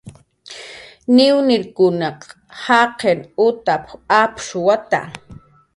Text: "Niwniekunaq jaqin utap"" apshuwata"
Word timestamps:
"Niwniekunaq 1.15 2.19
jaqin 2.63 3.19
utap"" 3.47 3.85
apshuwata" 4.21 4.99